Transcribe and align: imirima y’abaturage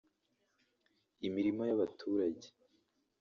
imirima 1.27 1.63
y’abaturage 1.69 2.47